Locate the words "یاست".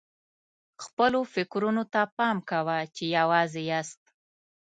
3.71-4.01